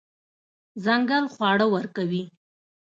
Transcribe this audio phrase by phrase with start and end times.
[0.83, 2.23] ځنګل خواړه ورکوي.